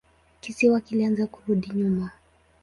[0.41, 2.11] Kisiwa kilianza kurudi nyuma.